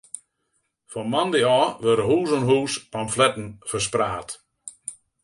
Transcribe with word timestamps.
Fan 0.91 1.07
moandei 1.13 1.45
ôf 1.59 1.71
wurde 1.83 2.05
hûs 2.09 2.31
oan 2.35 2.45
hûs 2.49 2.73
pamfletten 2.91 3.47
ferspraat. 3.69 4.29